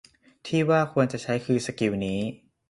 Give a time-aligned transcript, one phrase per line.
[0.47, 2.19] ที่ว่าควรจะใช้ คือสกิลนี้